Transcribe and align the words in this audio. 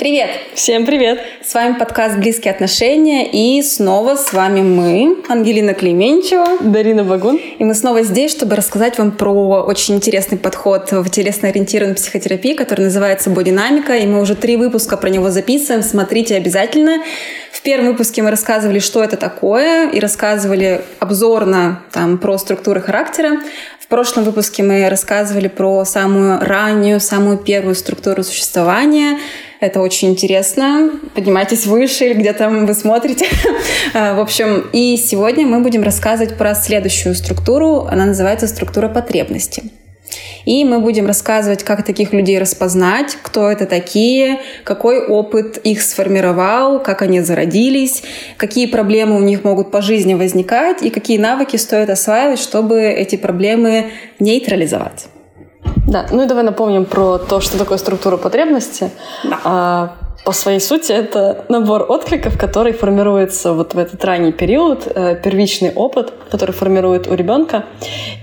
Привет! 0.00 0.30
Всем 0.54 0.86
привет! 0.86 1.20
С 1.44 1.52
вами 1.52 1.74
подкаст 1.74 2.16
«Близкие 2.16 2.54
отношения» 2.54 3.28
и 3.30 3.60
снова 3.60 4.16
с 4.16 4.32
вами 4.32 4.62
мы, 4.62 5.18
Ангелина 5.28 5.74
Клеменчева, 5.74 6.56
Дарина 6.62 7.04
Багун. 7.04 7.36
И 7.36 7.62
мы 7.62 7.74
снова 7.74 8.02
здесь, 8.02 8.30
чтобы 8.30 8.56
рассказать 8.56 8.96
вам 8.96 9.12
про 9.12 9.62
очень 9.62 9.96
интересный 9.96 10.38
подход 10.38 10.90
в 10.90 11.10
телесно-ориентированной 11.10 11.96
психотерапии, 11.96 12.54
который 12.54 12.86
называется 12.86 13.28
«Бодинамика», 13.28 13.94
и 13.94 14.06
мы 14.06 14.22
уже 14.22 14.36
три 14.36 14.56
выпуска 14.56 14.96
про 14.96 15.10
него 15.10 15.28
записываем, 15.28 15.82
смотрите 15.82 16.34
обязательно. 16.36 17.02
В 17.52 17.60
первом 17.60 17.88
выпуске 17.88 18.22
мы 18.22 18.30
рассказывали, 18.30 18.78
что 18.78 19.04
это 19.04 19.18
такое, 19.18 19.90
и 19.90 20.00
рассказывали 20.00 20.80
обзорно 20.98 21.82
там, 21.92 22.16
про 22.16 22.38
структуры 22.38 22.80
характера. 22.80 23.42
Прошлом 23.90 24.22
выпуске 24.22 24.62
мы 24.62 24.88
рассказывали 24.88 25.48
про 25.48 25.84
самую 25.84 26.38
раннюю, 26.38 27.00
самую 27.00 27.38
первую 27.38 27.74
структуру 27.74 28.22
существования— 28.22 29.18
это 29.60 29.80
очень 29.80 30.10
интересно. 30.10 30.92
Поднимайтесь 31.16 31.66
выше 31.66 32.04
или 32.04 32.14
где 32.14 32.32
там 32.32 32.66
вы 32.66 32.74
смотрите. 32.74 33.26
А, 33.92 34.14
в 34.14 34.20
общем, 34.20 34.68
и 34.72 34.96
сегодня 34.96 35.44
мы 35.44 35.58
будем 35.58 35.82
рассказывать 35.82 36.36
про 36.36 36.54
следующую 36.54 37.16
структуру. 37.16 37.88
Она 37.90 38.06
называется 38.06 38.46
структура 38.46 38.88
потребности. 38.88 39.64
И 40.44 40.64
мы 40.64 40.78
будем 40.78 41.06
рассказывать, 41.06 41.62
как 41.62 41.84
таких 41.84 42.12
людей 42.12 42.38
распознать, 42.38 43.16
кто 43.22 43.50
это 43.50 43.66
такие, 43.66 44.40
какой 44.64 45.04
опыт 45.06 45.58
их 45.58 45.82
сформировал, 45.82 46.80
как 46.80 47.02
они 47.02 47.20
зародились, 47.20 48.02
какие 48.36 48.66
проблемы 48.66 49.16
у 49.16 49.22
них 49.22 49.44
могут 49.44 49.70
по 49.70 49.82
жизни 49.82 50.14
возникать 50.14 50.82
и 50.82 50.90
какие 50.90 51.18
навыки 51.18 51.56
стоит 51.56 51.90
осваивать, 51.90 52.40
чтобы 52.40 52.80
эти 52.82 53.16
проблемы 53.16 53.90
нейтрализовать. 54.18 55.06
Да, 55.86 56.06
ну 56.10 56.22
и 56.22 56.26
давай 56.26 56.44
напомним 56.44 56.84
про 56.84 57.18
то, 57.18 57.40
что 57.40 57.58
такое 57.58 57.78
структура 57.78 58.16
потребности. 58.16 58.90
Да. 59.24 59.40
А, 59.44 59.96
по 60.24 60.32
своей 60.32 60.60
сути, 60.60 60.92
это 60.92 61.44
набор 61.48 61.86
откликов, 61.88 62.38
который 62.38 62.72
формируется 62.72 63.52
вот 63.52 63.74
в 63.74 63.78
этот 63.78 64.04
ранний 64.04 64.32
период, 64.32 64.86
э, 64.86 65.16
первичный 65.22 65.72
опыт, 65.72 66.12
который 66.30 66.52
формирует 66.52 67.08
у 67.08 67.14
ребенка. 67.14 67.64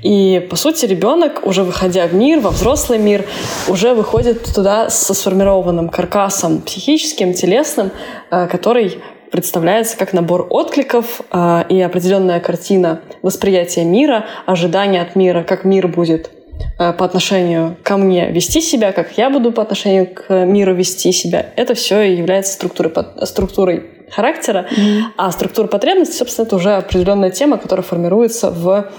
И, 0.03 0.45
по 0.50 0.56
сути, 0.56 0.86
ребенок, 0.86 1.45
уже 1.45 1.64
выходя 1.64 2.08
в 2.08 2.14
мир, 2.14 2.40
во 2.40 2.52
взрослый 2.52 3.00
мир, 3.00 3.25
уже 3.68 3.94
выходит 3.94 4.44
туда 4.53 4.90
со 4.90 5.14
сформированным 5.14 5.90
каркасом 5.90 6.62
психическим, 6.62 7.34
телесным, 7.34 7.92
э, 8.30 8.48
который 8.48 9.02
представляется 9.31 9.98
как 9.98 10.14
набор 10.14 10.48
откликов 10.50 11.22
э, 11.31 11.64
и 11.70 11.81
определенная 11.81 12.40
картина 12.40 13.02
восприятия 13.22 13.84
мира, 13.84 14.25
ожидания 14.45 15.02
от 15.02 15.16
мира, 15.16 15.44
как 15.44 15.66
мир 15.66 15.88
будет 15.88 16.31
по 16.77 17.05
отношению 17.05 17.75
ко 17.83 17.97
мне 17.97 18.30
вести 18.30 18.61
себя, 18.61 18.91
как 18.91 19.17
я 19.17 19.30
буду 19.30 19.52
по 19.52 19.61
отношению 19.63 20.08
к 20.13 20.45
миру 20.45 20.75
вести 20.75 21.11
себя, 21.11 21.47
это 21.55 21.73
все 21.73 22.02
является 22.02 22.53
структурой, 22.53 22.94
структурой 23.23 23.83
характера, 24.11 24.67
mm-hmm. 24.69 25.02
а 25.17 25.31
структура 25.31 25.67
потребностей, 25.67 26.17
собственно, 26.17 26.45
это 26.45 26.55
уже 26.55 26.73
определенная 26.73 27.31
тема, 27.31 27.58
которая 27.58 27.83
формируется 27.83 28.52
в 28.52 28.89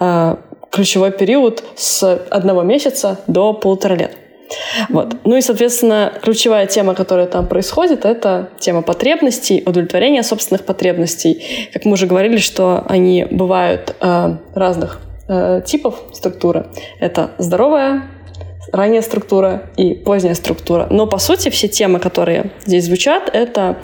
э, 0.00 0.36
ключевой 0.70 1.12
период 1.12 1.62
с 1.76 2.02
одного 2.30 2.62
месяца 2.62 3.20
до 3.26 3.52
полутора 3.52 3.94
лет. 3.94 4.16
Вот. 4.88 5.16
Ну 5.24 5.36
и, 5.36 5.40
соответственно, 5.40 6.12
ключевая 6.22 6.66
тема, 6.66 6.94
которая 6.94 7.26
там 7.26 7.46
происходит, 7.48 8.04
это 8.04 8.50
тема 8.58 8.82
потребностей, 8.82 9.62
удовлетворения 9.66 10.22
собственных 10.22 10.64
потребностей. 10.64 11.68
Как 11.72 11.84
мы 11.84 11.92
уже 11.92 12.06
говорили, 12.06 12.36
что 12.38 12.84
они 12.88 13.26
бывают 13.30 13.94
э, 14.00 14.36
разных 14.54 15.00
э, 15.28 15.62
типов 15.64 16.02
структуры. 16.12 16.66
Это 17.00 17.30
здоровая, 17.38 18.08
ранняя 18.72 19.02
структура 19.02 19.70
и 19.76 19.94
поздняя 19.94 20.34
структура. 20.34 20.86
Но, 20.90 21.06
по 21.06 21.18
сути, 21.18 21.48
все 21.48 21.68
темы, 21.68 21.98
которые 21.98 22.50
здесь 22.64 22.86
звучат, 22.86 23.30
это 23.32 23.76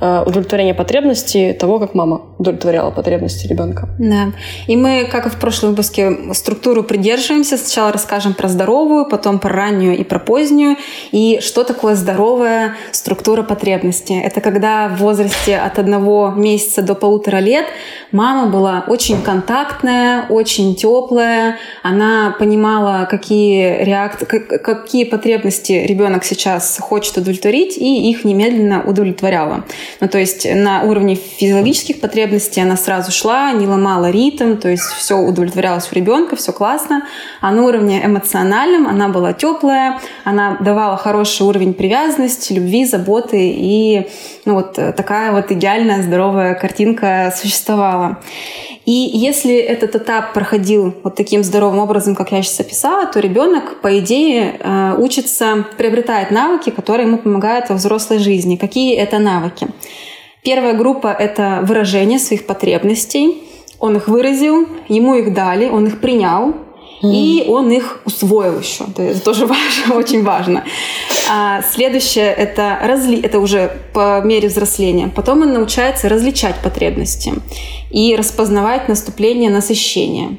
удовлетворение 0.00 0.74
потребностей 0.74 1.52
того, 1.52 1.78
как 1.78 1.94
мама 1.94 2.22
удовлетворяла 2.38 2.90
потребности 2.90 3.46
ребенка. 3.46 3.88
Да. 3.98 4.32
И 4.66 4.76
мы, 4.76 5.08
как 5.10 5.26
и 5.26 5.30
в 5.30 5.36
прошлом 5.36 5.70
выпуске, 5.70 6.32
структуру 6.32 6.82
придерживаемся. 6.82 7.56
Сначала 7.56 7.92
расскажем 7.92 8.34
про 8.34 8.48
здоровую, 8.48 9.06
потом 9.06 9.38
про 9.38 9.50
раннюю 9.50 9.96
и 9.98 10.04
про 10.04 10.18
позднюю. 10.18 10.76
И 11.12 11.40
что 11.42 11.64
такое 11.64 11.94
здоровая 11.94 12.76
структура 12.92 13.42
потребностей? 13.42 14.18
Это 14.18 14.40
когда 14.40 14.88
в 14.88 14.98
возрасте 14.98 15.56
от 15.56 15.78
одного 15.78 16.30
месяца 16.30 16.82
до 16.82 16.94
полутора 16.94 17.38
лет 17.38 17.66
мама 18.12 18.50
была 18.50 18.84
очень 18.86 19.20
контактная, 19.22 20.26
очень 20.28 20.74
теплая. 20.74 21.58
Она 21.82 22.34
понимала, 22.38 23.06
какие 23.10 23.84
реакции, 23.84 24.24
какие 24.24 25.04
потребности 25.04 25.72
ребенок 25.72 26.24
сейчас 26.24 26.78
хочет 26.80 27.16
удовлетворить, 27.16 27.76
и 27.76 28.10
их 28.10 28.24
немедленно 28.24 28.82
удовлетворяла. 28.82 29.64
Ну, 30.00 30.08
то 30.08 30.18
есть 30.18 30.46
на 30.52 30.82
уровне 30.82 31.14
физиологических 31.14 32.00
потребностей 32.00 32.60
она 32.60 32.76
сразу 32.76 33.12
шла, 33.12 33.52
не 33.52 33.66
ломала 33.66 34.10
ритм, 34.10 34.56
то 34.56 34.68
есть 34.68 34.84
все 34.84 35.16
удовлетворялось 35.16 35.88
у 35.90 35.94
ребенка, 35.94 36.36
все 36.36 36.52
классно. 36.52 37.06
А 37.40 37.50
на 37.50 37.62
уровне 37.62 38.04
эмоциональном 38.04 38.86
она 38.86 39.08
была 39.08 39.32
теплая, 39.32 40.00
она 40.24 40.56
давала 40.60 40.96
хороший 40.96 41.42
уровень 41.42 41.74
привязанности, 41.74 42.52
любви, 42.52 42.84
заботы, 42.84 43.38
и 43.40 44.08
ну, 44.44 44.54
вот 44.54 44.74
такая 44.74 45.32
вот 45.32 45.50
идеальная, 45.50 46.02
здоровая 46.02 46.54
картинка 46.54 47.32
существовала. 47.36 48.18
И 48.90 49.08
если 49.14 49.54
этот 49.54 49.94
этап 49.94 50.32
проходил 50.32 50.92
вот 51.04 51.14
таким 51.14 51.44
здоровым 51.44 51.78
образом, 51.78 52.16
как 52.16 52.32
я 52.32 52.42
сейчас 52.42 52.58
описала, 52.58 53.06
то 53.06 53.20
ребенок, 53.20 53.80
по 53.82 54.00
идее, 54.00 54.56
э, 54.58 54.96
учится, 54.98 55.64
приобретает 55.78 56.32
навыки, 56.32 56.70
которые 56.70 57.06
ему 57.06 57.18
помогают 57.18 57.68
во 57.68 57.76
взрослой 57.76 58.18
жизни. 58.18 58.56
Какие 58.56 58.96
это 58.96 59.20
навыки? 59.20 59.68
Первая 60.42 60.74
группа— 60.74 61.06
это 61.20 61.60
выражение 61.62 62.18
своих 62.18 62.46
потребностей. 62.46 63.44
Он 63.78 63.96
их 63.96 64.08
выразил, 64.08 64.66
ему 64.88 65.14
их 65.14 65.34
дали, 65.34 65.68
он 65.68 65.86
их 65.86 66.00
принял, 66.00 66.56
и 67.02 67.44
он 67.48 67.70
их 67.70 68.00
усвоил 68.04 68.58
еще. 68.58 68.84
Это 68.96 69.20
тоже 69.20 69.46
важно, 69.86 69.94
очень 69.96 70.22
важно. 70.22 70.64
А 71.30 71.62
следующее 71.62 72.26
это, 72.32 72.78
разли... 72.82 73.20
это 73.20 73.38
уже 73.38 73.78
по 73.92 74.20
мере 74.22 74.48
взросления. 74.48 75.10
Потом 75.14 75.42
он 75.42 75.52
научается 75.52 76.08
различать 76.08 76.56
потребности 76.62 77.34
и 77.90 78.16
распознавать 78.16 78.88
наступление 78.88 79.50
насыщения. 79.50 80.36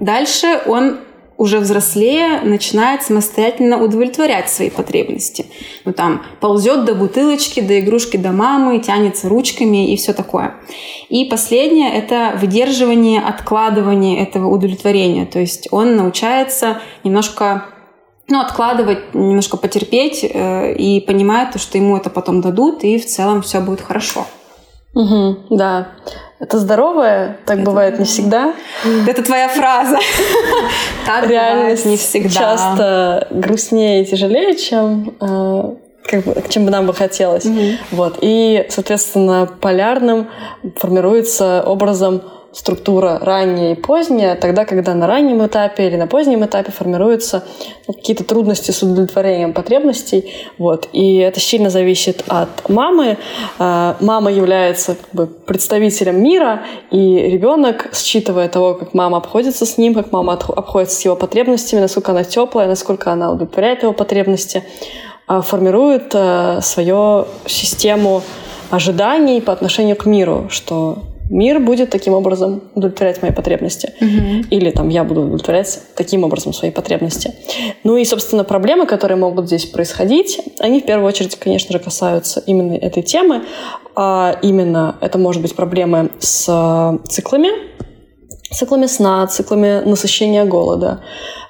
Дальше 0.00 0.60
он 0.66 0.98
уже 1.38 1.58
взрослее 1.58 2.40
начинает 2.40 3.02
самостоятельно 3.02 3.82
удовлетворять 3.82 4.48
свои 4.48 4.70
потребности. 4.70 5.46
Ну 5.84 5.92
там 5.92 6.22
ползет 6.40 6.84
до 6.84 6.94
бутылочки, 6.94 7.60
до 7.60 7.80
игрушки, 7.80 8.16
до 8.16 8.32
мамы, 8.32 8.78
тянется 8.78 9.28
ручками 9.28 9.92
и 9.92 9.96
все 9.96 10.12
такое. 10.12 10.54
И 11.08 11.24
последнее— 11.26 11.92
это 11.94 12.36
выдерживание, 12.40 13.20
откладывание 13.20 14.22
этого 14.22 14.48
удовлетворения. 14.48 15.26
То 15.26 15.38
есть 15.38 15.68
он 15.70 15.96
научается 15.96 16.80
немножко 17.04 17.66
ну, 18.28 18.40
откладывать, 18.40 19.14
немножко 19.14 19.56
потерпеть 19.56 20.24
э, 20.24 20.74
и 20.74 21.00
понимает, 21.00 21.60
что 21.60 21.78
ему 21.78 21.96
это 21.96 22.10
потом 22.10 22.40
дадут, 22.40 22.82
и 22.82 22.98
в 22.98 23.06
целом 23.06 23.42
все 23.42 23.60
будет 23.60 23.80
хорошо. 23.80 24.26
Угу, 24.94 25.56
да. 25.56 25.88
Это 26.38 26.58
здоровое, 26.58 27.38
так 27.46 27.58
это 27.58 27.66
бывает 27.66 27.98
не 27.98 28.04
всегда. 28.04 28.54
Это 29.06 29.22
твоя 29.22 29.48
фраза. 29.48 29.98
Так 31.06 31.28
Реальность 31.28 31.86
не 31.86 31.96
всегда. 31.96 32.28
часто 32.28 33.28
грустнее 33.30 34.02
и 34.02 34.06
тяжелее, 34.06 34.56
чем 34.56 35.14
э, 35.20 35.74
как 36.04 36.24
бы, 36.24 36.42
чем 36.48 36.64
бы 36.64 36.70
нам 36.70 36.86
бы 36.86 36.92
хотелось. 36.92 37.46
Вот. 37.90 38.18
И, 38.20 38.66
соответственно, 38.68 39.48
полярным 39.60 40.28
формируется 40.76 41.62
образом 41.64 42.22
структура 42.52 43.18
ранняя 43.20 43.72
и 43.72 43.74
поздняя, 43.74 44.34
тогда, 44.34 44.64
когда 44.64 44.94
на 44.94 45.06
раннем 45.06 45.44
этапе 45.44 45.86
или 45.86 45.96
на 45.96 46.06
позднем 46.06 46.44
этапе 46.44 46.72
формируются 46.72 47.44
ну, 47.86 47.92
какие-то 47.92 48.24
трудности 48.24 48.70
с 48.70 48.82
удовлетворением 48.82 49.52
потребностей. 49.52 50.32
Вот. 50.56 50.88
И 50.92 51.16
это 51.16 51.38
сильно 51.38 51.68
зависит 51.68 52.24
от 52.28 52.68
мамы. 52.68 53.18
А, 53.58 53.96
мама 54.00 54.32
является 54.32 54.94
как 54.94 55.08
бы, 55.12 55.26
представителем 55.26 56.22
мира, 56.22 56.62
и 56.90 57.18
ребенок, 57.18 57.90
считывая 57.94 58.48
того, 58.48 58.74
как 58.74 58.94
мама 58.94 59.18
обходится 59.18 59.66
с 59.66 59.76
ним, 59.76 59.94
как 59.94 60.12
мама 60.12 60.32
обходится 60.32 60.96
с 60.96 61.04
его 61.04 61.14
потребностями, 61.14 61.80
насколько 61.80 62.12
она 62.12 62.24
теплая, 62.24 62.68
насколько 62.68 63.12
она 63.12 63.32
удовлетворяет 63.32 63.82
его 63.82 63.92
потребности, 63.92 64.64
а, 65.26 65.42
формирует 65.42 66.12
а, 66.14 66.60
свою 66.62 67.26
систему 67.46 68.22
ожиданий 68.70 69.40
по 69.40 69.52
отношению 69.52 69.96
к 69.96 70.06
миру, 70.06 70.46
что 70.48 70.98
мир 71.30 71.60
будет 71.60 71.90
таким 71.90 72.14
образом 72.14 72.62
удовлетворять 72.74 73.22
мои 73.22 73.30
потребности. 73.32 73.92
Угу. 74.00 74.46
Или 74.50 74.70
там 74.70 74.88
я 74.88 75.04
буду 75.04 75.22
удовлетворять 75.22 75.80
таким 75.96 76.24
образом 76.24 76.52
свои 76.52 76.70
потребности. 76.70 77.32
Ну 77.84 77.96
и, 77.96 78.04
собственно, 78.04 78.44
проблемы, 78.44 78.86
которые 78.86 79.16
могут 79.16 79.46
здесь 79.46 79.66
происходить, 79.66 80.40
они 80.58 80.80
в 80.80 80.86
первую 80.86 81.08
очередь, 81.08 81.36
конечно 81.36 81.72
же, 81.72 81.78
касаются 81.78 82.42
именно 82.46 82.74
этой 82.74 83.02
темы. 83.02 83.42
А 83.94 84.38
именно 84.42 84.96
это 85.00 85.16
может 85.18 85.40
быть 85.40 85.56
проблемы 85.56 86.10
с 86.18 87.00
циклами, 87.08 87.48
циклами 88.50 88.86
сна, 88.86 89.26
циклами 89.26 89.82
насыщения 89.84 90.44
голода. 90.44 91.00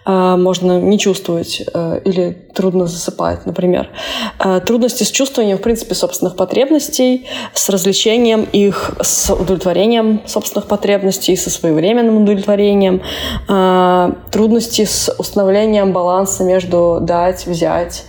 А, 0.09 0.37
можно 0.37 0.81
не 0.81 0.99
чувствовать 0.99 1.63
э, 1.75 2.01
или 2.05 2.31
трудно 2.55 2.87
засыпать, 2.87 3.45
например. 3.45 3.91
А, 4.39 4.61
трудности 4.61 5.03
с 5.03 5.11
чувствованием, 5.11 5.59
в 5.59 5.63
принципе, 5.63 5.97
собственных 5.97 6.37
потребностей, 6.37 7.27
с 7.53 7.69
развлечением 7.69 8.45
их, 8.45 8.93
с 9.01 9.35
удовлетворением 9.35 10.23
собственных 10.27 10.69
потребностей, 10.69 11.37
со 11.37 11.51
своевременным 11.51 12.23
удовлетворением. 12.23 13.03
А, 13.49 14.13
трудности 14.31 14.85
с 14.85 15.13
установлением 15.19 15.93
баланса 15.93 16.45
между 16.45 16.99
дать, 17.01 17.45
взять 17.47 18.05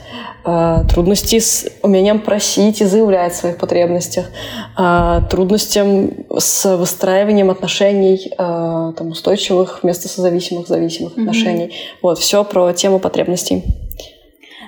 трудности 0.89 1.39
с 1.39 1.65
умением 1.81 2.19
просить 2.19 2.81
и 2.81 2.85
заявлять 2.85 3.33
о 3.33 3.35
своих 3.35 3.57
потребностях, 3.57 4.27
а, 4.75 5.21
трудностям 5.21 6.11
с 6.38 6.77
выстраиванием 6.77 7.49
отношений 7.49 8.31
а, 8.38 8.94
там, 8.94 9.09
устойчивых 9.09 9.79
вместо 9.83 10.07
созависимых, 10.07 10.67
зависимых 10.67 11.17
mm-hmm. 11.17 11.21
отношений. 11.21 11.73
Вот, 12.01 12.19
все 12.19 12.44
про 12.44 12.71
тему 12.73 12.99
потребностей. 12.99 13.63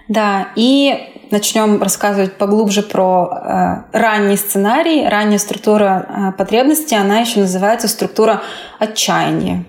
Да, 0.09 0.49
и 0.55 0.97
начнем 1.31 1.81
рассказывать 1.81 2.33
поглубже 2.33 2.81
про 2.81 3.29
э, 3.93 3.97
ранний 3.97 4.37
сценарий, 4.37 5.07
ранняя 5.07 5.37
структура 5.37 6.31
э, 6.33 6.37
потребностей, 6.37 6.95
она 6.95 7.19
еще 7.19 7.41
называется 7.41 7.87
структура 7.87 8.41
отчаяния. 8.79 9.65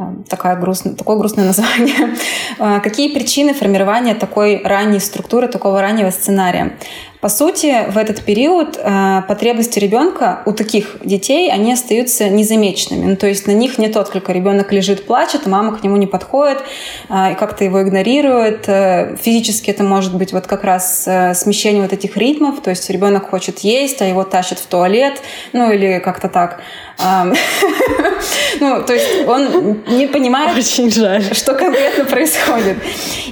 Эм, 0.00 0.24
такая 0.24 0.56
грустная, 0.56 0.94
такое 0.94 1.16
грустное 1.18 1.44
название. 1.52 2.16
Э, 2.58 2.80
какие 2.80 3.12
причины 3.12 3.52
формирования 3.52 4.14
такой 4.14 4.62
ранней 4.64 4.98
структуры, 4.98 5.46
такого 5.46 5.82
раннего 5.82 6.10
сценария? 6.10 6.78
По 7.20 7.28
сути, 7.28 7.90
в 7.90 7.98
этот 7.98 8.24
период 8.24 8.78
э, 8.78 9.22
потребности 9.28 9.78
ребенка 9.78 10.42
у 10.46 10.52
таких 10.52 10.96
детей, 11.04 11.52
они 11.52 11.70
остаются 11.70 12.30
незамеченными. 12.30 13.10
Ну, 13.10 13.16
то 13.16 13.26
есть 13.26 13.46
на 13.46 13.50
них 13.50 13.76
нет 13.76 13.94
отклика. 13.96 14.32
Ребенок 14.32 14.72
лежит, 14.72 15.04
плачет, 15.06 15.46
мама 15.46 15.76
к 15.76 15.82
нему 15.82 15.98
не 15.98 16.06
подходит 16.06 16.58
э, 17.10 17.32
и 17.32 17.34
как-то 17.34 17.62
его 17.62 17.82
игнорирует. 17.82 18.66
Э, 18.68 19.16
физически 19.20 19.70
это 19.70 19.82
может 19.82 20.16
быть 20.16 20.32
вот 20.32 20.46
как 20.46 20.64
раз 20.64 21.04
э, 21.06 21.34
смещение 21.34 21.82
вот 21.82 21.92
этих 21.92 22.16
ритмов. 22.16 22.62
То 22.62 22.70
есть 22.70 22.88
ребенок 22.88 23.28
хочет 23.28 23.58
есть, 23.58 24.00
а 24.00 24.06
его 24.06 24.24
тащат 24.24 24.58
в 24.58 24.66
туалет, 24.66 25.20
ну 25.52 25.70
или 25.70 25.98
как-то 25.98 26.28
так. 26.28 26.62
Ну, 28.60 28.82
то 28.82 28.92
есть 28.92 29.26
он 29.26 29.80
не 29.88 30.06
понимает, 30.06 30.56
Очень 30.56 30.90
жаль. 30.90 31.22
что 31.34 31.54
конкретно 31.54 32.04
происходит. 32.04 32.76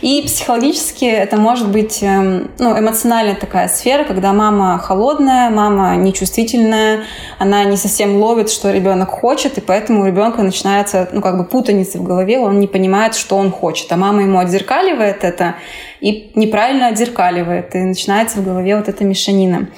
И 0.00 0.23
психологически 0.23 1.05
это 1.05 1.37
может 1.37 1.69
быть 1.69 2.02
эм, 2.02 2.50
ну, 2.58 2.79
эмоциональная 2.79 3.35
такая 3.35 3.69
сфера, 3.79 4.05
когда 4.05 4.33
мама 4.33 4.79
холодная, 4.79 5.51
мама 5.51 5.97
нечувствительная, 5.97 7.05
она 7.39 7.65
не 7.65 7.77
совсем 7.77 8.17
ловит, 8.17 8.51
что 8.51 8.71
ребенок 8.71 9.11
хочет, 9.11 9.59
и 9.59 9.61
поэтому 9.61 10.03
у 10.03 10.07
ребенка 10.07 10.43
начинается, 10.43 11.09
ну, 11.13 11.21
как 11.21 11.39
бы 11.39 11.45
путаница 11.45 11.99
в 11.99 12.03
голове, 12.03 12.39
он 12.39 12.61
не 12.61 12.67
понимает, 12.67 13.15
что 13.15 13.37
он 13.37 13.51
хочет, 13.51 13.91
а 13.93 13.97
мама 13.97 14.23
ему 14.23 14.39
отзеркаливает 14.39 15.25
это 15.25 15.55
и 16.01 16.33
неправильно 16.35 16.89
отзеркаливает, 16.89 17.75
и 17.75 17.79
начинается 17.79 18.39
в 18.39 18.45
голове 18.45 18.77
вот 18.77 18.89
эта 18.89 19.05
мешанина. 19.05 19.69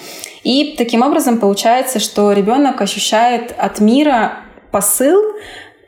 И 0.43 0.75
таким 0.79 1.03
образом 1.03 1.39
получается, 1.39 2.01
что 2.01 2.33
ребенок 2.33 2.81
ощущает 2.81 3.55
от 3.57 3.81
мира 3.81 4.39
посыл 4.71 5.21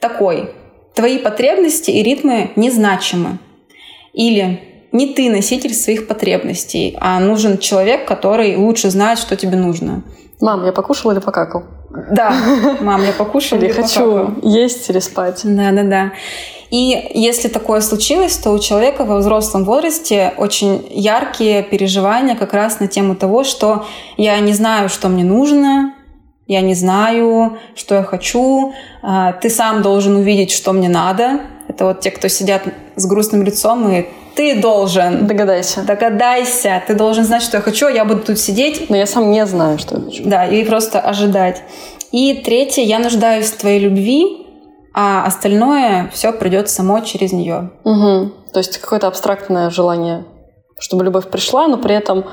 такой, 0.01 0.51
твои 0.95 1.19
потребности 1.19 1.91
и 1.91 2.03
ритмы 2.03 2.51
незначимы. 2.57 3.39
Или 4.13 4.72
не 4.93 5.15
ты 5.15 5.31
носитель 5.31 5.75
своих 5.75 6.07
потребностей, 6.07 6.97
а 7.01 7.19
нужен 7.19 7.59
человек, 7.59 8.07
который 8.07 8.57
лучше 8.57 8.91
знает, 8.91 9.19
что 9.19 9.37
тебе 9.37 9.57
нужно. 9.57 10.03
Мам, 10.41 10.65
я 10.65 10.73
покушала 10.73 11.13
или 11.13 11.21
покакал? 11.21 11.65
Да, 12.11 12.35
мам, 12.81 13.03
я 13.05 13.13
покушала 13.13 13.59
или, 13.59 13.67
или 13.67 13.73
хочу 13.73 14.35
есть 14.43 14.89
или 14.91 14.99
спать. 14.99 15.41
Да, 15.45 15.73
да, 15.73 15.83
да. 15.83 16.13
И 16.71 17.11
если 17.15 17.49
такое 17.49 17.83
случилось, 17.83 18.37
то 18.39 18.51
у 18.51 18.59
человека 18.59 19.05
во 19.05 19.19
взрослом 19.19 19.65
возрасте 19.65 20.33
очень 20.39 20.87
яркие 20.91 21.63
переживания 21.63 22.35
как 22.35 22.55
раз 22.55 22.81
на 22.81 22.89
тему 22.89 23.15
того, 23.15 23.45
что 23.45 23.85
я 24.17 24.39
не 24.41 24.55
знаю, 24.55 24.89
что 24.89 25.11
мне 25.11 25.23
нужно, 25.23 25.95
я 26.47 26.63
не 26.63 26.75
знаю, 26.75 27.59
что 27.75 27.95
я 27.97 28.03
хочу, 28.03 28.73
а, 29.03 29.33
ты 29.33 29.51
сам 29.51 29.83
должен 29.83 30.17
увидеть, 30.17 30.51
что 30.51 30.73
мне 30.73 30.89
надо. 30.89 31.41
Это 31.69 31.85
вот 31.85 32.01
те, 32.01 32.11
кто 32.11 32.29
сидят 32.29 32.63
с 32.97 33.07
грустным 33.07 33.43
лицом 33.43 33.91
и 33.93 34.07
ты 34.35 34.61
должен. 34.61 35.27
Догадайся. 35.27 35.83
Догадайся. 35.83 36.83
Ты 36.87 36.95
должен 36.95 37.25
знать, 37.25 37.43
что 37.43 37.59
я 37.59 37.63
хочу, 37.63 37.89
я 37.89 38.05
буду 38.05 38.21
тут 38.21 38.39
сидеть. 38.39 38.91
Но 38.91 38.97
я 38.97 39.07
сам 39.07 39.31
не 39.31 39.47
знаю, 39.47 39.79
что 39.79 39.97
я 39.97 40.05
хочу. 40.05 40.23
Да, 40.25 40.47
и 40.47 40.65
просто 40.65 41.01
ожидать. 41.01 41.63
И 42.11 42.35
третье, 42.45 42.83
я 42.83 42.99
нуждаюсь 42.99 43.51
в 43.51 43.57
твоей 43.59 43.81
любви, 43.81 44.47
а 44.95 45.25
остальное 45.25 46.11
все 46.13 46.33
придет 46.33 46.69
само 46.69 47.01
через 47.01 47.33
нее. 47.33 47.71
Угу. 47.85 48.33
То 48.53 48.59
есть 48.59 48.79
какое-то 48.79 49.07
абстрактное 49.07 49.71
желание, 49.71 50.27
чтобы 50.79 51.05
любовь 51.05 51.29
пришла, 51.29 51.69
но 51.69 51.79
при 51.79 51.95
этом 51.95 52.27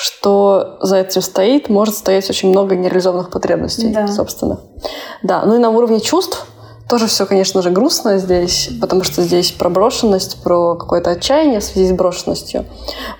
что 0.00 0.78
за 0.80 0.98
этим 0.98 1.22
стоит, 1.22 1.68
может 1.68 1.96
стоять 1.96 2.30
очень 2.30 2.50
много 2.50 2.76
нереализованных 2.76 3.30
потребностей, 3.30 3.92
да. 3.92 4.06
собственно. 4.06 4.60
Да, 5.24 5.42
ну 5.44 5.56
и 5.56 5.58
на 5.58 5.70
уровне 5.70 5.98
чувств 5.98 6.46
тоже 6.88 7.06
все, 7.06 7.26
конечно 7.26 7.60
же, 7.60 7.70
грустно 7.70 8.18
здесь, 8.18 8.70
потому 8.80 9.04
что 9.04 9.22
здесь 9.22 9.52
про 9.52 9.68
брошенность, 9.68 10.42
про 10.42 10.74
какое-то 10.74 11.10
отчаяние 11.10 11.60
в 11.60 11.64
связи 11.64 11.88
с 11.88 11.92
брошенностью. 11.92 12.64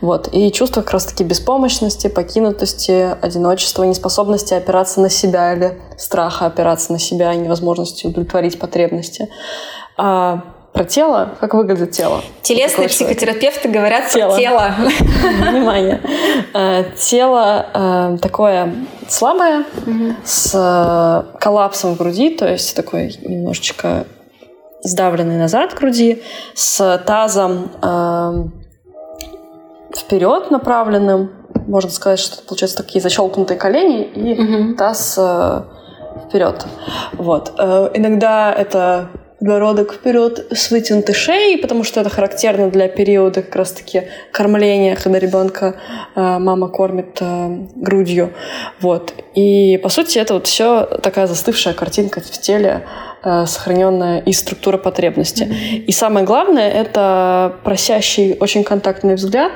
Вот. 0.00 0.28
И 0.32 0.50
чувство 0.50 0.80
как 0.80 0.92
раз-таки 0.92 1.22
беспомощности, 1.22 2.08
покинутости, 2.08 3.16
одиночества, 3.20 3.84
неспособности 3.84 4.54
опираться 4.54 5.00
на 5.00 5.10
себя 5.10 5.54
или 5.54 5.80
страха 5.98 6.46
опираться 6.46 6.92
на 6.92 6.98
себя, 6.98 7.34
невозможности 7.34 8.06
удовлетворить 8.06 8.58
потребности. 8.58 9.28
А 9.96 10.44
про 10.72 10.84
тело. 10.84 11.30
Как 11.40 11.54
выглядит 11.54 11.90
тело? 11.90 12.22
Телесные 12.42 12.88
психотерапевты 12.88 13.68
говорят 13.68 14.10
тело. 14.10 14.30
про 14.30 14.38
тело. 14.38 14.74
Внимание. 15.50 16.00
Э, 16.54 16.84
тело 16.96 17.66
э, 17.74 18.18
такое 18.20 18.74
слабое, 19.08 19.64
с 20.24 20.52
э, 20.54 21.38
коллапсом 21.40 21.94
в 21.94 21.98
груди, 21.98 22.30
то 22.30 22.48
есть 22.48 22.76
такой 22.76 23.14
немножечко 23.22 24.06
сдавленный 24.82 25.36
назад 25.36 25.74
груди, 25.74 26.22
с 26.54 27.02
тазом 27.04 28.52
вперед 29.96 30.50
направленным. 30.50 31.32
Можно 31.66 31.90
сказать, 31.90 32.20
что 32.20 32.40
получается 32.42 32.76
такие 32.76 33.00
защелкнутые 33.00 33.58
колени 33.58 34.04
и 34.04 34.74
таз 34.76 35.18
вперед. 36.28 36.66
Вот. 37.14 37.52
Иногда 37.58 38.52
это 38.52 39.08
подбородок 39.38 39.94
вперед 39.94 40.46
с 40.52 40.70
вытянутой 40.70 41.14
шеей, 41.14 41.58
потому 41.58 41.85
что 41.85 42.00
это 42.00 42.11
характерно 42.11 42.70
для 42.70 42.88
периода 42.88 43.43
как 43.43 43.56
раз-таки 43.56 44.04
кормления, 44.33 44.97
когда 44.97 45.18
ребенка 45.18 45.76
э, 46.14 46.38
мама 46.38 46.68
кормит 46.68 47.18
э, 47.21 47.59
грудью. 47.76 48.33
Вот. 48.80 49.14
И, 49.35 49.78
по 49.83 49.88
сути, 49.88 50.18
это 50.18 50.35
вот 50.35 50.47
все 50.47 50.85
такая 51.02 51.26
застывшая 51.26 51.75
картинка 51.75 52.21
в 52.21 52.30
теле, 52.30 52.87
э, 53.23 53.47
сохраненная 53.47 54.21
и 54.21 54.33
структура 54.33 54.76
потребности. 54.76 55.45
Mm-hmm. 55.45 55.76
И 55.87 55.92
самое 55.92 56.26
главное— 56.26 56.71
это 56.73 57.57
просящий, 57.62 58.37
очень 58.40 58.64
контактный 58.64 59.14
взгляд, 59.14 59.52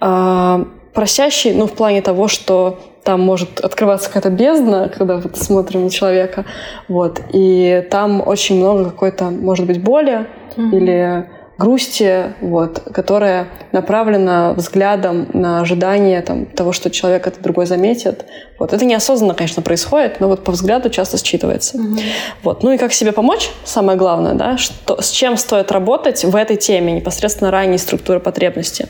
э, 0.00 0.64
просящий, 0.94 1.52
ну, 1.52 1.66
в 1.66 1.72
плане 1.72 2.00
того, 2.00 2.26
что 2.26 2.78
там 3.10 3.22
может 3.22 3.58
открываться 3.58 4.06
какая-то 4.06 4.30
бездна, 4.30 4.88
когда 4.88 5.16
вот 5.16 5.36
смотрим 5.36 5.82
на 5.82 5.90
человека, 5.90 6.44
вот, 6.86 7.20
и 7.32 7.84
там 7.90 8.22
очень 8.24 8.54
много 8.54 8.84
какой-то, 8.84 9.30
может 9.30 9.66
быть, 9.66 9.82
боли 9.82 10.28
mm-hmm. 10.56 10.76
или 10.76 11.26
грусти, 11.58 12.32
вот, 12.40 12.80
которая 12.94 13.48
направлена 13.72 14.52
взглядом 14.52 15.26
на 15.32 15.60
ожидание 15.60 16.22
там, 16.22 16.46
того, 16.46 16.70
что 16.70 16.88
человек 16.88 17.26
это 17.26 17.42
другой 17.42 17.66
заметит. 17.66 18.26
Вот. 18.60 18.72
Это 18.72 18.84
неосознанно, 18.84 19.34
конечно, 19.34 19.60
происходит, 19.60 20.20
но 20.20 20.28
вот 20.28 20.44
по 20.44 20.52
взгляду 20.52 20.88
часто 20.88 21.16
считывается. 21.16 21.78
Mm-hmm. 21.78 22.00
Вот. 22.44 22.62
Ну 22.62 22.70
и 22.70 22.78
как 22.78 22.92
себе 22.92 23.10
помочь, 23.10 23.50
самое 23.64 23.98
главное, 23.98 24.34
да, 24.34 24.56
что, 24.56 25.02
с 25.02 25.10
чем 25.10 25.36
стоит 25.36 25.72
работать 25.72 26.24
в 26.24 26.36
этой 26.36 26.56
теме, 26.56 26.92
непосредственно 26.92 27.50
ранней 27.50 27.78
структуры 27.78 28.20
потребности. 28.20 28.86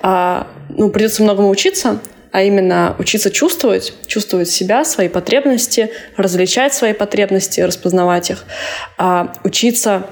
А, 0.00 0.46
ну, 0.68 0.90
придется 0.90 1.24
многому 1.24 1.48
учиться, 1.50 1.98
а 2.32 2.42
именно 2.42 2.94
учиться 2.98 3.30
чувствовать, 3.30 3.92
чувствовать 4.06 4.50
себя, 4.50 4.84
свои 4.84 5.08
потребности, 5.08 5.90
различать 6.16 6.74
свои 6.74 6.92
потребности, 6.92 7.60
распознавать 7.60 8.30
их, 8.30 8.44
а 8.96 9.34
учиться 9.44 10.06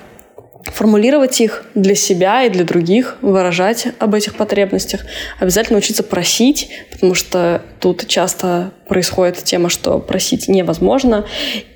формулировать 0.73 1.41
их 1.41 1.65
для 1.75 1.95
себя 1.95 2.45
и 2.45 2.51
для 2.51 2.65
других, 2.65 3.17
выражать 3.23 3.89
об 3.99 4.15
этих 4.15 4.37
потребностях. 4.37 5.03
Обязательно 5.39 5.79
учиться 5.79 6.03
просить, 6.03 6.71
потому 6.93 7.15
что 7.15 7.63
Тут 7.87 8.09
часто 8.09 8.73
происходит 8.89 9.37
тема, 9.45 9.69
что 9.69 10.01
просить 10.01 10.49
невозможно. 10.49 11.25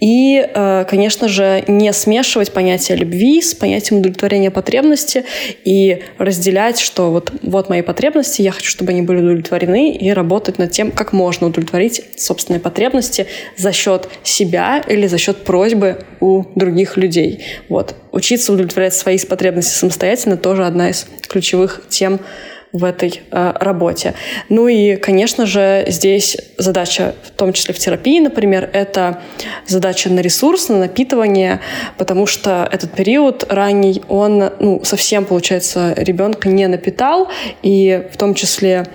И, 0.01 0.43
э, 0.43 0.85
конечно 0.89 1.29
же, 1.29 1.63
не 1.69 1.93
смешивать 1.93 2.53
понятие 2.53 2.99
любви 2.99 3.41
с 3.41 3.55
понятием 3.55 4.01
удовлетворения 4.01 4.51
потребности 4.51 5.25
и 5.65 6.03
разделять, 6.19 6.81
что 6.81 7.13
вот, 7.13 7.33
вот 7.43 7.69
мои 7.69 7.83
потребности, 7.83 8.43
я 8.43 8.51
хочу, 8.51 8.71
чтобы 8.71 8.91
они 8.91 9.03
были 9.03 9.19
удовлетворены, 9.19 9.93
и 9.93 10.11
работать 10.11 10.59
над 10.59 10.73
тем, 10.73 10.91
как 10.91 11.13
можно 11.13 11.47
удовлетворить 11.47 12.03
собственные 12.17 12.59
потребности 12.59 13.27
за 13.57 13.71
счет 13.71 14.09
себя 14.25 14.83
или 14.89 15.07
за 15.07 15.19
счет 15.19 15.45
просьбы 15.45 15.99
у 16.21 16.45
других 16.57 16.97
людей. 16.97 17.45
Вот. 17.69 17.95
Учиться 18.11 18.53
удовлетворять 18.53 18.80
свои 18.89 19.19
потребности 19.19 19.73
самостоятельно 19.75 20.37
тоже 20.37 20.65
одна 20.65 20.91
из 20.91 21.07
ключевых 21.29 21.83
тем 21.89 22.21
в 22.73 22.85
этой 22.85 23.23
э, 23.31 23.53
работе. 23.59 24.15
Ну 24.49 24.69
и, 24.69 24.97
конечно 24.97 25.45
же, 25.45 25.85
здесь 25.89 26.37
задача, 26.57 27.15
в 27.25 27.31
том 27.31 27.53
числе 27.53 27.75
в 27.75 27.79
терапии, 27.79 28.21
например, 28.21 28.71
это 28.73 29.23
задача 29.67 30.09
на 30.09 30.21
ресурс, 30.21 30.69
на 30.69 30.79
напитывание, 30.79 31.61
потому 31.99 32.27
что 32.27 32.69
этот 32.71 32.93
период 32.93 33.45
ранний, 33.49 34.03
он 34.09 34.53
ну, 34.61 34.85
совсем, 34.85 35.25
получается, 35.25 35.95
ребенка 35.97 36.49
не 36.49 36.69
напитал, 36.69 37.29
и 37.63 38.09
в 38.13 38.17
том 38.17 38.35
числе 38.35 38.87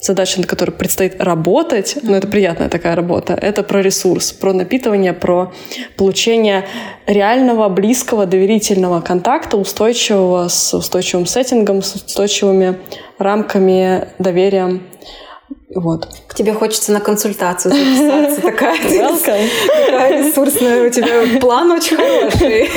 задача, 0.00 0.38
над 0.38 0.48
которой 0.48 0.70
предстоит 0.70 1.20
работать, 1.20 1.96
но 2.02 2.16
это 2.16 2.26
приятная 2.26 2.68
такая 2.68 2.96
работа, 2.96 3.34
это 3.34 3.62
про 3.62 3.82
ресурс, 3.82 4.32
про 4.32 4.52
напитывание, 4.52 5.12
про 5.12 5.52
получение 5.96 6.66
реального, 7.06 7.68
близкого, 7.68 8.26
доверительного 8.26 9.00
контакта, 9.00 9.56
устойчивого, 9.56 10.48
с 10.48 10.74
устойчивым 10.74 11.26
сеттингом, 11.26 11.82
с 11.82 11.94
устойчивыми 11.94 12.78
рамками, 13.18 14.08
доверием. 14.18 14.82
Вот. 15.74 16.08
К 16.26 16.34
тебе 16.34 16.52
хочется 16.52 16.92
на 16.92 17.00
консультацию 17.00 17.72
записаться. 17.72 18.40
Такая, 18.40 18.76
такая 18.78 20.24
ресурсная 20.24 20.86
у 20.86 20.90
тебя 20.90 21.40
план 21.40 21.70
очень 21.70 21.96
хороший. 21.96 22.70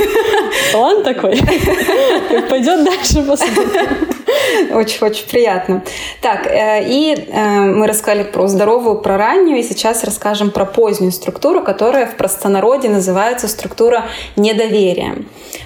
План 0.72 1.03
такой. 1.03 1.38
Пойдет 2.50 2.84
дальше 2.84 3.24
посмотрим. 3.24 4.12
Очень-очень 4.72 5.27
приятно. 5.30 5.84
Так, 6.22 6.48
э, 6.48 6.84
и 6.88 7.15
э, 7.15 7.60
мы 7.62 7.88
рассказали 7.88 8.24
про 8.24 8.48
здоровую, 8.48 9.00
про 9.00 9.18
раннюю, 9.18 9.60
и 9.60 9.63
сейчас 9.63 10.03
расскажем 10.03 10.51
про 10.51 10.65
позднюю 10.65 11.12
структуру, 11.12 11.62
которая 11.63 12.06
в 12.06 12.15
простонародье 12.15 12.89
называется 12.89 13.48
структура 13.48 14.06
недоверия. 14.36 15.15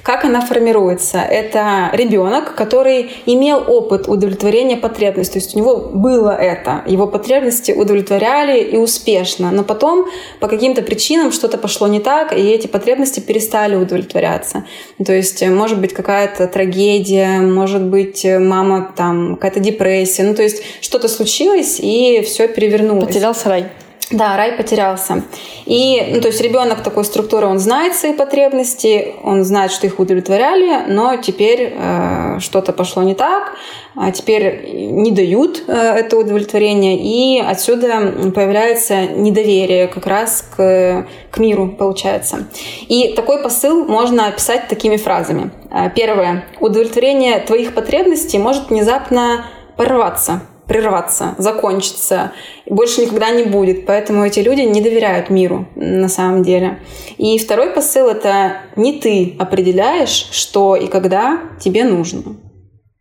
Как 0.03 0.25
она 0.25 0.41
формируется? 0.41 1.19
Это 1.19 1.89
ребенок, 1.93 2.55
который 2.55 3.11
имел 3.25 3.63
опыт 3.67 4.07
удовлетворения 4.07 4.77
потребностей, 4.77 5.33
то 5.33 5.39
есть 5.39 5.55
у 5.55 5.59
него 5.59 5.77
было 5.77 6.31
это, 6.31 6.83
его 6.85 7.07
потребности 7.07 7.71
удовлетворяли 7.71 8.61
и 8.61 8.77
успешно, 8.77 9.51
но 9.51 9.63
потом 9.63 10.07
по 10.39 10.47
каким-то 10.47 10.81
причинам 10.81 11.31
что-то 11.31 11.57
пошло 11.57 11.87
не 11.87 11.99
так, 11.99 12.33
и 12.33 12.41
эти 12.41 12.67
потребности 12.67 13.19
перестали 13.19 13.75
удовлетворяться. 13.75 14.65
То 15.03 15.13
есть 15.13 15.41
э, 15.41 15.49
может 15.49 15.79
быть 15.79 15.93
какая-то 15.93 16.47
трагедия, 16.47 17.39
может 17.39 17.83
быть 17.83 18.25
мама 18.47 18.93
там 18.95 19.35
какая-то 19.35 19.59
депрессия, 19.59 20.23
ну 20.23 20.33
то 20.33 20.43
есть 20.43 20.63
что-то 20.81 21.07
случилось 21.07 21.79
и 21.79 22.21
все 22.25 22.47
перевернулось. 22.47 23.05
Потерялся 23.05 23.49
рай. 23.49 23.65
Да, 24.09 24.37
рай 24.37 24.53
потерялся. 24.53 25.23
И, 25.65 26.11
ну, 26.13 26.21
то 26.21 26.27
есть 26.27 26.39
ребенок 26.39 26.81
такой 26.81 27.03
структуры, 27.03 27.45
он 27.45 27.59
знает 27.59 27.93
свои 27.93 28.13
потребности, 28.13 29.15
он 29.21 29.43
знает, 29.43 29.71
что 29.71 29.85
их 29.85 29.99
удовлетворяли, 29.99 30.89
но 30.89 31.17
теперь 31.17 31.73
э, 31.75 32.39
что-то 32.39 32.71
пошло 32.71 33.03
не 33.03 33.15
так, 33.15 33.55
а 33.97 34.11
теперь 34.11 34.71
не 34.73 35.11
дают 35.11 35.61
э, 35.67 35.73
это 35.73 36.17
удовлетворение, 36.17 36.97
и 36.97 37.41
отсюда 37.41 38.31
появляется 38.33 39.07
недоверие 39.07 39.87
как 39.87 40.07
раз 40.07 40.41
к, 40.55 41.05
к 41.29 41.37
миру, 41.37 41.75
получается. 41.77 42.47
И 42.87 43.11
такой 43.13 43.43
посыл 43.43 43.83
можно 43.83 44.27
описать 44.27 44.69
такими 44.69 44.95
фразами. 44.95 45.51
Э, 45.69 45.89
первое. 45.93 46.45
Удовлетворение 46.61 47.39
твоих 47.39 47.73
потребностей 47.73 48.37
может 48.37 48.69
внезапно 48.69 49.47
порваться 49.75 50.43
прерваться, 50.67 51.35
закончиться, 51.37 52.31
больше 52.65 53.01
никогда 53.01 53.29
не 53.31 53.43
будет. 53.43 53.85
Поэтому 53.85 54.25
эти 54.25 54.39
люди 54.39 54.61
не 54.61 54.81
доверяют 54.81 55.29
миру 55.29 55.67
на 55.75 56.09
самом 56.09 56.43
деле. 56.43 56.79
И 57.17 57.37
второй 57.37 57.71
посыл— 57.71 58.07
это 58.09 58.57
не 58.75 58.99
ты 58.99 59.35
определяешь, 59.39 60.29
что 60.31 60.75
и 60.75 60.87
когда 60.87 61.41
тебе 61.59 61.83
нужно. 61.83 62.37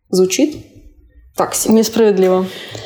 Звучит? 0.09 0.66
Так 1.37 1.53
себе. 1.53 1.75
Несправедливо. 1.75 2.45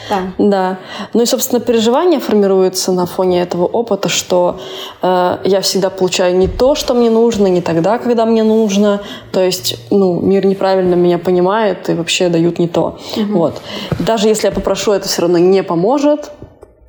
Да. 0.09 0.33
Да. 0.37 0.77
Ну 1.13 1.21
и, 1.21 1.25
собственно, 1.25 1.61
переживания 1.61 2.19
формируются 2.19 2.91
на 2.91 3.05
фоне 3.05 3.41
этого 3.41 3.65
опыта, 3.65 4.09
что 4.09 4.59
э, 5.01 5.37
я 5.45 5.61
всегда 5.61 5.89
получаю 5.89 6.35
не 6.35 6.47
то, 6.47 6.75
что 6.75 6.93
мне 6.93 7.09
нужно, 7.09 7.47
не 7.47 7.61
тогда, 7.61 7.97
когда 7.97 8.25
мне 8.25 8.43
нужно. 8.43 9.01
То 9.31 9.41
есть, 9.41 9.77
ну, 9.89 10.19
мир 10.19 10.45
неправильно 10.45 10.95
меня 10.95 11.17
понимает 11.17 11.89
и 11.89 11.93
вообще 11.93 12.27
дают 12.29 12.59
не 12.59 12.67
то. 12.67 12.99
Угу. 13.15 13.33
Вот. 13.33 13.61
Даже 13.99 14.27
если 14.27 14.47
я 14.47 14.51
попрошу, 14.51 14.91
это 14.91 15.07
все 15.07 15.21
равно 15.21 15.37
не 15.37 15.63
поможет, 15.63 16.31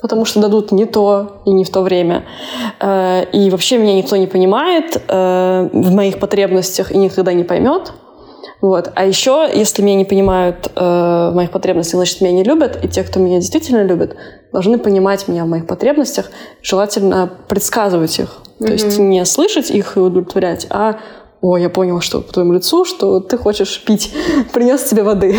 потому 0.00 0.24
что 0.24 0.40
дадут 0.40 0.72
не 0.72 0.84
то 0.84 1.42
и 1.46 1.52
не 1.52 1.64
в 1.64 1.70
то 1.70 1.82
время. 1.82 2.24
Э, 2.80 3.24
и 3.32 3.50
вообще 3.50 3.78
меня 3.78 3.94
никто 3.94 4.16
не 4.16 4.26
понимает 4.26 5.00
э, 5.06 5.68
в 5.72 5.94
моих 5.94 6.18
потребностях 6.18 6.90
и 6.90 6.98
никогда 6.98 7.32
не 7.32 7.44
поймет. 7.44 7.92
Вот. 8.62 8.92
А 8.94 9.04
еще, 9.04 9.50
если 9.52 9.82
меня 9.82 9.96
не 9.96 10.04
понимают 10.04 10.70
э, 10.76 11.30
моих 11.34 11.50
потребностях, 11.50 11.96
значит, 11.96 12.20
меня 12.20 12.32
не 12.32 12.44
любят. 12.44 12.78
И 12.82 12.88
те, 12.88 13.02
кто 13.02 13.18
меня 13.18 13.40
действительно 13.40 13.82
любит, 13.82 14.16
должны 14.52 14.78
понимать 14.78 15.26
меня 15.26 15.44
в 15.44 15.48
моих 15.48 15.66
потребностях, 15.66 16.30
желательно 16.62 17.28
предсказывать 17.48 18.20
их. 18.20 18.38
Mm-hmm. 18.60 18.66
То 18.66 18.72
есть 18.72 18.98
не 19.00 19.24
слышать 19.24 19.70
их 19.72 19.96
и 19.96 20.00
удовлетворять, 20.00 20.68
а 20.70 21.00
о, 21.42 21.56
я 21.56 21.68
понял, 21.68 22.00
что 22.00 22.20
по 22.20 22.32
твоему 22.32 22.52
лицу, 22.52 22.84
что 22.84 23.18
ты 23.18 23.36
хочешь 23.36 23.82
пить, 23.84 24.14
принес 24.52 24.84
тебе 24.84 25.02
воды. 25.02 25.36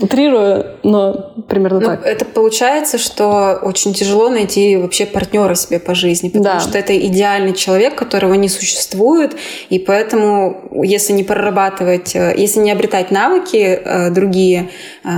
Утрирую, 0.00 0.66
но 0.82 1.32
примерно 1.48 1.78
ну, 1.78 1.86
так. 1.86 2.04
Это 2.04 2.24
получается, 2.24 2.98
что 2.98 3.60
очень 3.62 3.94
тяжело 3.94 4.28
найти 4.30 4.76
вообще 4.76 5.06
партнера 5.06 5.54
себе 5.54 5.78
по 5.78 5.94
жизни, 5.94 6.28
потому 6.28 6.44
да. 6.56 6.60
что 6.60 6.76
это 6.76 6.98
идеальный 6.98 7.54
человек, 7.54 7.94
которого 7.94 8.34
не 8.34 8.48
существует, 8.48 9.36
и 9.70 9.78
поэтому, 9.78 10.70
если 10.82 11.12
не 11.12 11.22
прорабатывать, 11.22 12.16
э, 12.16 12.34
если 12.36 12.58
не 12.58 12.72
обретать 12.72 13.12
навыки 13.12 13.56
э, 13.56 14.10
другие 14.10 14.70
э, 15.04 15.08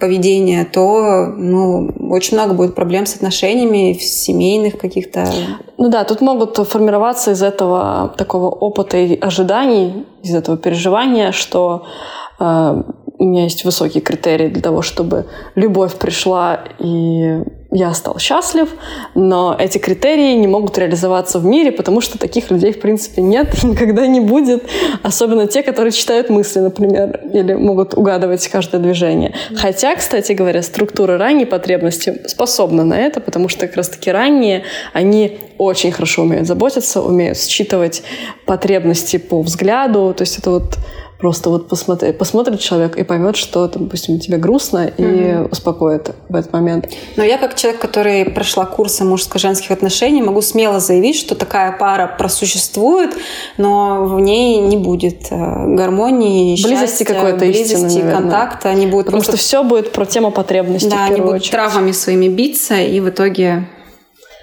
поведения, 0.00 0.64
то 0.64 1.26
ну, 1.36 1.92
очень 2.14 2.36
много 2.36 2.54
будет 2.54 2.74
проблем 2.74 3.06
с 3.06 3.14
отношениями, 3.16 3.92
семейных 3.94 4.78
каких-то. 4.78 5.26
Ну 5.78 5.88
да, 5.88 6.04
тут 6.04 6.20
могут 6.20 6.56
формироваться 6.56 7.32
из 7.32 7.42
этого 7.42 8.14
такого 8.16 8.48
опыта 8.48 8.96
и 8.96 9.18
ожиданий 9.18 10.06
из 10.22 10.34
этого 10.34 10.56
переживания, 10.56 11.32
что 11.32 11.86
э, 12.40 12.82
у 13.18 13.24
меня 13.24 13.44
есть 13.44 13.64
высокие 13.64 14.02
критерии 14.02 14.48
для 14.48 14.62
того, 14.62 14.82
чтобы 14.82 15.26
любовь 15.54 15.94
пришла 15.94 16.60
и 16.78 17.42
я 17.74 17.92
стал 17.92 18.20
счастлив, 18.20 18.68
но 19.16 19.56
эти 19.58 19.78
критерии 19.78 20.34
не 20.36 20.46
могут 20.46 20.78
реализоваться 20.78 21.40
в 21.40 21.44
мире, 21.44 21.72
потому 21.72 22.00
что 22.00 22.18
таких 22.18 22.52
людей, 22.52 22.72
в 22.72 22.80
принципе, 22.80 23.20
нет 23.20 23.48
никогда 23.64 24.06
не 24.06 24.20
будет. 24.20 24.62
Особенно 25.02 25.48
те, 25.48 25.64
которые 25.64 25.90
читают 25.90 26.30
мысли, 26.30 26.60
например, 26.60 27.20
или 27.32 27.52
могут 27.54 27.94
угадывать 27.94 28.46
каждое 28.46 28.80
движение. 28.80 29.34
Хотя, 29.56 29.96
кстати 29.96 30.32
говоря, 30.32 30.62
структура 30.62 31.18
ранней 31.18 31.46
потребности 31.46 32.22
способна 32.28 32.84
на 32.84 32.94
это, 32.94 33.20
потому 33.20 33.48
что 33.48 33.66
как 33.66 33.76
раз-таки 33.76 34.12
ранние, 34.12 34.62
они 34.92 35.38
очень 35.58 35.90
хорошо 35.90 36.22
умеют 36.22 36.46
заботиться, 36.46 37.02
умеют 37.02 37.38
считывать 37.38 38.04
потребности 38.46 39.16
по 39.16 39.42
взгляду. 39.42 40.14
То 40.16 40.22
есть 40.22 40.38
это 40.38 40.50
вот 40.50 40.78
просто 41.18 41.50
вот 41.50 41.68
посмотри, 41.68 42.12
посмотрит 42.12 42.60
человек 42.60 42.96
и 42.96 43.02
поймет, 43.02 43.36
что, 43.36 43.68
допустим, 43.68 44.18
тебе 44.18 44.36
грустно, 44.36 44.86
и 44.86 45.02
mm-hmm. 45.02 45.50
успокоит 45.50 46.14
в 46.28 46.34
этот 46.34 46.52
момент. 46.52 46.88
Но 47.16 47.22
я 47.22 47.38
как 47.38 47.54
человек, 47.54 47.80
который 47.80 48.24
прошла 48.26 48.66
курсы 48.66 49.04
мужско-женских 49.04 49.70
отношений, 49.70 50.22
могу 50.22 50.42
смело 50.42 50.80
заявить, 50.80 51.16
что 51.16 51.34
такая 51.34 51.72
пара 51.72 52.14
просуществует, 52.18 53.14
но 53.56 54.04
в 54.04 54.20
ней 54.20 54.58
не 54.58 54.76
будет 54.76 55.30
э, 55.30 55.74
гармонии, 55.74 56.62
близости 56.62 57.04
какой-то 57.04 57.38
близости, 57.38 57.86
истины, 57.86 58.12
контакта. 58.12 58.68
Они 58.68 58.86
будут 58.86 59.06
Потому 59.06 59.22
просто... 59.22 59.36
что 59.36 59.46
все 59.46 59.64
будет 59.64 59.92
про 59.92 60.06
тему 60.06 60.30
потребностей. 60.30 60.90
Да, 60.90 61.04
они 61.04 61.20
будут 61.20 61.36
очередь. 61.36 61.52
травмами 61.52 61.92
своими 61.92 62.28
биться, 62.28 62.74
и 62.74 63.00
в 63.00 63.08
итоге 63.08 63.68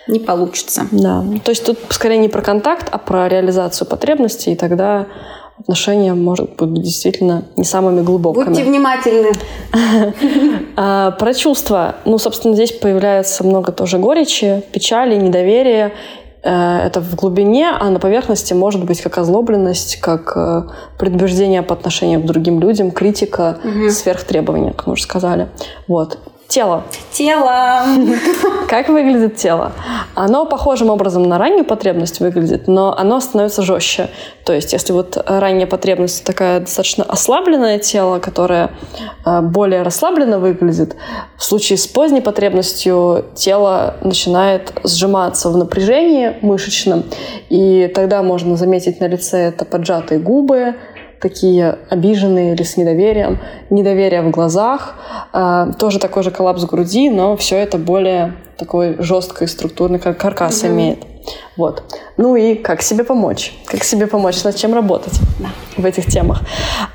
не 0.08 0.20
получится. 0.20 0.88
Да, 0.92 1.24
то 1.44 1.52
есть 1.52 1.66
тут 1.66 1.78
скорее 1.90 2.18
не 2.18 2.30
про 2.30 2.42
контакт, 2.42 2.88
а 2.92 2.98
про 2.98 3.28
реализацию 3.28 3.88
потребностей, 3.88 4.54
и 4.54 4.56
тогда 4.56 5.08
отношения, 5.60 6.14
может 6.14 6.56
быть, 6.56 6.82
действительно 6.82 7.46
не 7.56 7.64
самыми 7.64 8.02
глубокими. 8.02 8.46
Будьте 8.46 8.64
внимательны. 8.64 9.32
А, 10.78 11.12
про 11.12 11.34
чувства. 11.34 11.96
Ну, 12.06 12.18
собственно, 12.18 12.56
здесь 12.56 12.72
появляется 12.72 13.44
много 13.44 13.72
тоже 13.72 13.98
горечи, 13.98 14.64
печали, 14.72 15.16
недоверия. 15.16 15.92
Э, 16.44 16.80
это 16.80 17.02
в 17.02 17.16
глубине, 17.16 17.70
а 17.70 17.90
на 17.90 18.00
поверхности 18.00 18.54
может 18.54 18.84
быть 18.84 19.02
как 19.02 19.18
озлобленность, 19.18 20.00
как 20.00 20.34
э, 20.36 20.64
предубеждение 20.98 21.62
по 21.62 21.74
отношению 21.74 22.22
к 22.22 22.26
другим 22.26 22.60
людям, 22.60 22.92
критика, 22.92 23.60
угу. 23.64 23.90
сверхтребования, 23.90 24.72
как 24.72 24.88
мы 24.88 24.94
уже 24.94 25.04
сказали. 25.04 25.50
Вот. 25.88 26.18
Тело. 26.48 26.84
Тело. 27.14 27.84
Как 28.68 28.90
выглядит 28.90 29.38
тело? 29.38 29.72
Оно 30.24 30.46
похожим 30.46 30.92
образом 30.92 31.24
на 31.24 31.40
раннюю 31.40 31.66
потребность 31.66 32.20
выглядит, 32.20 32.68
но 32.68 32.96
оно 32.96 33.20
становится 33.20 33.64
жестче. 33.64 34.08
То 34.46 34.54
есть, 34.54 34.72
если 34.72 34.94
вот 34.94 35.18
ранняя 35.26 35.66
потребность 35.66 36.24
такая 36.24 36.60
достаточно 36.60 37.04
ослабленное 37.04 37.80
тело, 37.80 38.20
которое 38.20 38.70
э, 39.26 39.42
более 39.42 39.82
расслабленно 39.82 40.38
выглядит, 40.38 40.96
в 41.38 41.44
случае 41.44 41.80
с 41.80 41.88
поздней 41.88 42.22
потребностью 42.22 43.26
тело 43.34 43.96
начинает 44.04 44.72
сжиматься 44.84 45.50
в 45.50 45.58
напряжении 45.58 46.38
мышечном, 46.42 47.04
и 47.50 47.92
тогда 47.96 48.22
можно 48.22 48.56
заметить 48.58 49.00
на 49.00 49.08
лице 49.08 49.48
это 49.48 49.66
поджатые 49.66 50.20
губы, 50.20 50.76
такие 51.22 51.78
обиженные 51.90 52.54
или 52.54 52.64
с 52.64 52.78
недоверием, 52.78 53.40
недоверие 53.70 54.22
в 54.22 54.32
глазах, 54.32 54.96
э, 55.34 55.68
тоже 55.80 56.00
такой 56.00 56.24
же 56.24 56.32
коллапс 56.32 56.66
груди, 56.66 57.10
но 57.10 57.38
все 57.38 57.58
это 57.58 57.78
более 57.78 58.34
такой 58.58 58.96
жесткой 59.00 59.48
структурный 59.48 60.00
каркас 60.00 60.64
mm-hmm. 60.64 60.68
имеет. 60.68 61.00
Вот. 61.58 61.84
Ну 62.18 62.36
и 62.36 62.56
как 62.56 62.82
себе 62.82 63.04
помочь? 63.04 63.54
Как 63.66 63.84
себе 63.84 64.08
помочь? 64.08 64.44
Над 64.44 64.56
чем 64.56 64.74
работать 64.74 65.14
да. 65.40 65.50
в 65.78 65.86
этих 65.86 66.06
темах? 66.06 66.42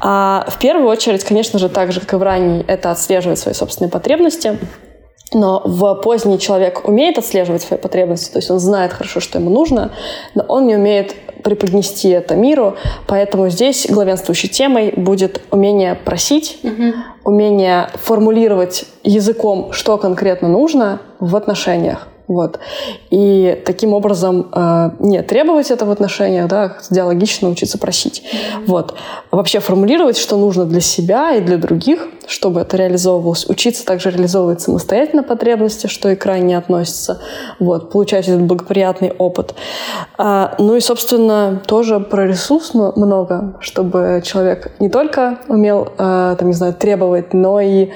А, 0.00 0.47
в 0.49 0.59
первую 0.59 0.88
очередь, 0.88 1.25
конечно 1.25 1.59
же, 1.59 1.68
так 1.68 1.92
же, 1.92 2.00
как 2.00 2.14
и 2.14 2.16
в 2.16 2.23
ранней, 2.23 2.64
это 2.66 2.90
отслеживать 2.90 3.38
свои 3.38 3.54
собственные 3.54 3.90
потребности. 3.90 4.59
Но 5.37 5.61
в 5.66 5.97
поздний 5.97 6.38
человек 6.38 6.88
умеет 6.88 7.19
отслеживать 7.19 7.61
свои 7.61 7.78
потребности, 7.78 8.33
то 8.33 8.38
есть 8.38 8.50
он 8.50 8.59
знает 8.59 8.95
хорошо, 8.95 9.21
что 9.21 9.38
ему 9.38 9.50
нужно, 9.50 9.93
но 10.35 10.43
он 10.49 10.66
не 10.66 10.76
умеет 10.76 11.14
преподнести 11.45 12.09
это 12.09 12.35
миру, 12.37 12.76
поэтому 13.07 13.50
здесь 13.50 13.87
главенствующей 13.87 14.49
темой 14.49 14.95
будет 14.97 15.43
умение 15.50 15.95
просить, 15.95 16.59
угу. 16.62 16.95
умение 17.25 17.90
формулировать 18.02 18.87
языком, 19.02 19.73
что 19.73 19.99
конкретно 19.99 20.49
нужно 20.49 21.02
в 21.21 21.37
отношениях. 21.37 22.09
Вот. 22.28 22.59
И 23.11 23.62
таким 23.64 23.93
образом 23.93 24.49
э, 24.52 24.90
не 24.99 25.23
требовать 25.23 25.71
это 25.71 25.85
в 25.85 25.90
отношениях, 25.90 26.49
да, 26.49 26.78
диалогично 26.90 27.49
учиться 27.49 27.78
просить. 27.78 28.23
Mm-hmm. 28.23 28.64
Вот. 28.66 28.95
вообще 29.31 29.61
формулировать, 29.61 30.16
что 30.16 30.37
нужно 30.37 30.64
для 30.64 30.81
себя 30.81 31.37
и 31.37 31.40
для 31.40 31.57
других, 31.57 32.09
чтобы 32.26 32.61
это 32.61 32.76
реализовывалось. 32.76 33.49
Учиться 33.49 33.85
также 33.85 34.11
реализовывать 34.11 34.61
самостоятельно 34.61 35.23
потребности, 35.23 35.87
что 35.87 36.11
и 36.11 36.16
крайне 36.16 36.59
относится. 36.59 37.21
Вот. 37.59 37.90
Получать 37.90 38.28
этот 38.28 38.42
благоприятный 38.42 39.12
опыт. 39.16 39.54
А, 40.18 40.54
ну 40.59 40.76
и, 40.76 40.80
собственно, 40.80 41.62
тоже 41.66 42.00
про 42.00 42.26
ресурс 42.26 42.75
много, 42.75 43.56
чтобы 43.61 44.23
человек 44.25 44.73
не 44.80 44.88
только 44.88 45.38
умел, 45.49 45.88
э, 45.99 46.37
там, 46.38 46.49
не 46.49 46.54
знаю, 46.54 46.75
требовать, 46.75 47.33
но 47.35 47.61
и 47.61 47.85
э, 47.85 47.88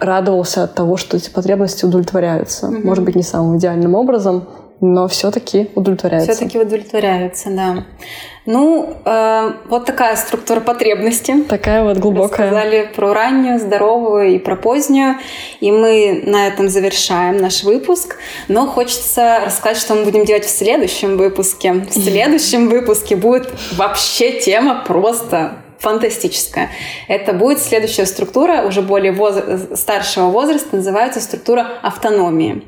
радовался 0.00 0.64
от 0.64 0.74
того, 0.74 0.96
что 0.96 1.16
эти 1.16 1.30
потребности 1.30 1.84
удовлетворяются. 1.84 2.66
Mm-hmm. 2.66 2.86
Может 2.86 3.04
быть, 3.04 3.16
не 3.16 3.22
самым 3.22 3.58
идеальным 3.58 3.94
образом, 3.94 4.44
но 4.80 5.08
все-таки 5.08 5.70
удовлетворяются. 5.74 6.32
Все-таки 6.32 6.58
удовлетворяются, 6.58 7.50
да. 7.50 7.84
Ну, 8.46 8.96
э, 9.04 9.52
вот 9.68 9.84
такая 9.84 10.16
структура 10.16 10.60
потребности. 10.60 11.42
Такая 11.48 11.82
вот 11.82 11.98
глубокая. 11.98 12.48
Сказали 12.48 12.88
про 12.94 13.12
раннюю, 13.12 13.58
здоровую 13.58 14.36
и 14.36 14.38
про 14.38 14.56
позднюю. 14.56 15.16
И 15.60 15.70
мы 15.70 16.22
на 16.24 16.46
этом 16.46 16.68
завершаем 16.68 17.36
наш 17.38 17.64
выпуск. 17.64 18.16
Но 18.46 18.66
хочется 18.66 19.40
рассказать, 19.44 19.78
что 19.78 19.94
мы 19.94 20.04
будем 20.04 20.24
делать 20.24 20.44
в 20.44 20.50
следующем 20.50 21.16
выпуске. 21.16 21.72
В 21.72 21.92
следующем 21.92 22.68
выпуске 22.68 23.16
будет 23.16 23.52
вообще 23.76 24.40
тема 24.40 24.84
просто 24.86 25.56
фантастическая. 25.78 26.70
Это 27.06 27.32
будет 27.32 27.60
следующая 27.60 28.06
структура, 28.06 28.62
уже 28.66 28.82
более 28.82 29.12
воз... 29.12 29.36
старшего 29.74 30.26
возраста, 30.26 30.76
называется 30.76 31.20
структура 31.20 31.66
автономии. 31.82 32.64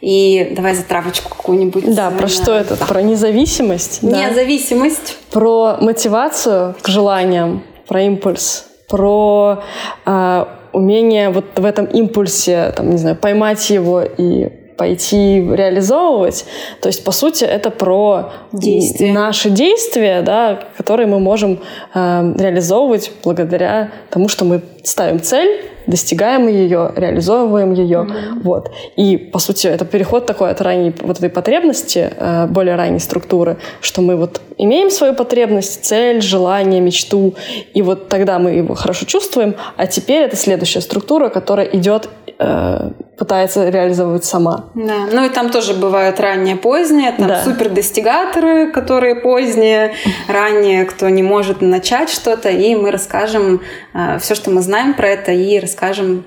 И 0.00 0.52
давай 0.56 0.74
за 0.74 0.82
травочку 0.82 1.28
какую-нибудь. 1.28 1.94
Да, 1.94 2.10
про 2.10 2.28
что 2.28 2.52
это? 2.52 2.76
Да. 2.76 2.86
Про 2.86 3.02
независимость? 3.02 4.02
Независимость. 4.02 5.16
Да? 5.30 5.38
Про 5.38 5.76
мотивацию 5.80 6.74
к 6.80 6.88
желаниям, 6.88 7.62
про 7.86 8.02
импульс, 8.02 8.66
про 8.88 9.62
э, 10.04 10.44
умение 10.72 11.30
вот 11.30 11.44
в 11.56 11.64
этом 11.64 11.86
импульсе, 11.86 12.72
там, 12.76 12.90
не 12.90 12.96
знаю, 12.96 13.16
поймать 13.16 13.70
его 13.70 14.02
и 14.02 14.61
пойти 14.76 15.40
реализовывать. 15.40 16.44
То 16.80 16.88
есть, 16.88 17.04
по 17.04 17.12
сути, 17.12 17.44
это 17.44 17.70
про 17.70 18.32
действия. 18.52 19.12
наши 19.12 19.50
действия, 19.50 20.22
да, 20.22 20.68
которые 20.76 21.06
мы 21.06 21.20
можем 21.20 21.60
э, 21.94 22.34
реализовывать 22.38 23.12
благодаря 23.24 23.90
тому, 24.10 24.28
что 24.28 24.44
мы 24.44 24.62
ставим 24.84 25.20
цель, 25.20 25.60
достигаем 25.92 26.48
ее, 26.48 26.90
реализовываем 26.96 27.72
ее. 27.74 27.98
Mm-hmm. 27.98 28.42
Вот. 28.42 28.70
И, 28.96 29.16
по 29.16 29.38
сути, 29.38 29.66
это 29.66 29.84
переход 29.84 30.26
такой 30.26 30.50
от 30.50 30.60
ранней 30.60 30.92
вот 31.02 31.18
этой 31.18 31.28
потребности, 31.28 32.10
э, 32.16 32.46
более 32.46 32.76
ранней 32.76 32.98
структуры, 32.98 33.58
что 33.80 34.00
мы 34.00 34.16
вот 34.16 34.40
имеем 34.56 34.90
свою 34.90 35.14
потребность, 35.14 35.84
цель, 35.84 36.22
желание, 36.22 36.80
мечту, 36.80 37.34
и 37.74 37.82
вот 37.82 38.08
тогда 38.08 38.38
мы 38.38 38.50
его 38.50 38.74
хорошо 38.74 39.04
чувствуем, 39.06 39.54
а 39.76 39.86
теперь 39.86 40.22
это 40.22 40.36
следующая 40.36 40.80
структура, 40.80 41.28
которая 41.28 41.66
идет 41.66 42.08
э, 42.38 42.90
пытается 43.22 43.68
реализовывать 43.68 44.24
сама. 44.24 44.64
Да, 44.74 45.06
ну 45.12 45.24
и 45.24 45.28
там 45.28 45.50
тоже 45.50 45.74
бывают 45.74 46.18
ранние, 46.18 46.56
поздние, 46.56 47.12
там 47.12 47.28
да. 47.28 47.44
супер 47.44 47.68
достигаторы, 47.68 48.72
которые 48.72 49.14
поздние, 49.14 49.94
ранние, 50.28 50.84
кто 50.84 51.08
не 51.08 51.22
может 51.22 51.60
начать 51.60 52.10
что-то, 52.10 52.48
и 52.48 52.74
мы 52.74 52.90
расскажем 52.90 53.60
э, 53.94 54.18
все, 54.18 54.34
что 54.34 54.50
мы 54.50 54.60
знаем 54.60 54.94
про 54.94 55.08
это, 55.08 55.30
и 55.30 55.60
расскажем 55.82 56.24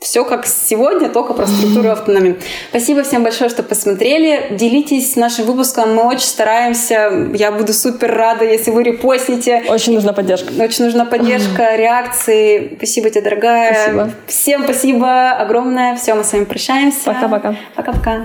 все 0.00 0.24
как 0.24 0.46
сегодня, 0.46 1.08
только 1.08 1.34
про 1.34 1.44
структуру 1.44 1.88
автономии. 1.88 2.36
Спасибо 2.70 3.02
всем 3.02 3.24
большое, 3.24 3.50
что 3.50 3.64
посмотрели. 3.64 4.46
Делитесь 4.56 5.16
нашим 5.16 5.46
выпуском. 5.46 5.92
Мы 5.96 6.04
очень 6.04 6.26
стараемся. 6.26 7.10
Я 7.34 7.50
буду 7.50 7.72
супер 7.72 8.14
рада, 8.14 8.44
если 8.44 8.70
вы 8.70 8.84
репостите. 8.84 9.64
Очень 9.68 9.94
нужна 9.94 10.12
поддержка. 10.12 10.52
Очень 10.56 10.84
нужна 10.84 11.04
поддержка, 11.04 11.74
реакции. 11.74 12.74
Спасибо 12.76 13.10
тебе, 13.10 13.22
дорогая. 13.22 13.72
Спасибо. 13.72 14.10
Всем 14.28 14.64
спасибо 14.64 15.32
огромное. 15.32 15.96
Все, 15.96 16.14
мы 16.14 16.22
с 16.22 16.32
вами 16.32 16.44
прощаемся. 16.44 17.00
Пока-пока. 17.06 17.56
Пока-пока. 17.74 18.22